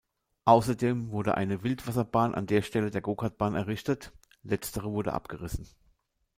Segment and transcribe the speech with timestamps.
[0.45, 5.67] Außerdem wurde eine Wildwasserbahn an der Stelle der Go-Kart-Bahn errichtet; letztere wurde abgerissen.